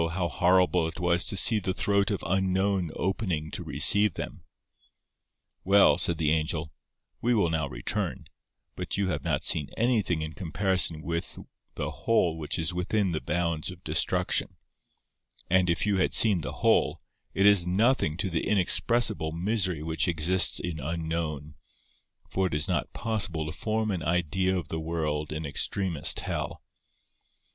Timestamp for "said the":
5.99-6.31